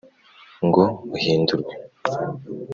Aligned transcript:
ngo 0.67 0.83
uhindurwe 1.17 1.73